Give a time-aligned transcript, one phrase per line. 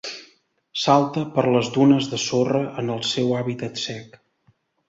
[0.83, 4.19] Salta per les dunes de sorra en el seu hàbitat sec.